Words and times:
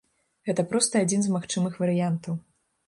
Гэта 0.49 0.63
проста 0.71 1.03
адзін 1.07 1.21
з 1.27 1.37
магчымых 1.37 1.73
варыянтаў. 1.85 2.33